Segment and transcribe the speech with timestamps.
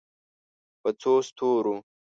[0.81, 1.75] په څو ستورو